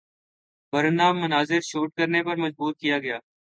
[0.73, 3.17] برہنہ مناظر شوٹ کرنے پر مجبور کیا گیا